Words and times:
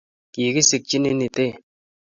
Kigisikchinin 0.33 1.19
Iten 1.27 1.51